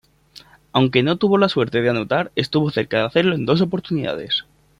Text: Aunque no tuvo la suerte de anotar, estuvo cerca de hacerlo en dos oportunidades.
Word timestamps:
Aunque 0.71 1.03
no 1.03 1.17
tuvo 1.17 1.37
la 1.37 1.47
suerte 1.47 1.79
de 1.83 1.89
anotar, 1.91 2.31
estuvo 2.35 2.71
cerca 2.71 2.97
de 2.97 3.03
hacerlo 3.05 3.35
en 3.35 3.45
dos 3.45 3.61
oportunidades. 3.61 4.45